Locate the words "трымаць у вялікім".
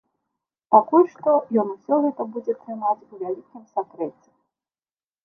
2.63-3.63